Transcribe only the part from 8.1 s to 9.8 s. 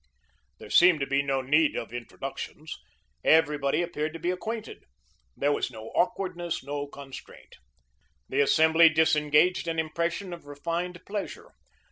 The assembly disengaged an